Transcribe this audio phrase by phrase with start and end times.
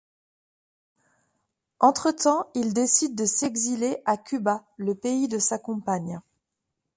[1.79, 6.19] Entretemps, il décide de s'exiler à Cuba, le pays de sa compagne.